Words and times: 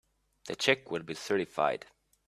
The 0.47 0.55
check 0.55 0.89
will 0.89 1.03
be 1.03 1.13
certified. 1.13 1.85